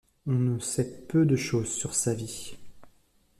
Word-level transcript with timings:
On 0.25 0.59
sait 0.59 1.05
peu 1.05 1.27
de 1.27 1.35
chose 1.35 1.71
sur 1.71 1.93
sa 1.93 2.15
vie. 2.15 2.57